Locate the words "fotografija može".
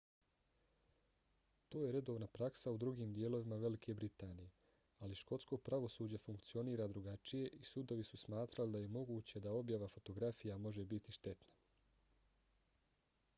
10.01-10.89